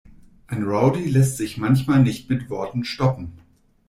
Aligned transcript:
Ein 0.47 0.63
Rowdy 0.63 1.05
lässt 1.11 1.37
sich 1.37 1.57
manchmal 1.59 2.01
nicht 2.01 2.27
mit 2.27 2.49
Worten 2.49 2.83
stoppen. 2.85 3.33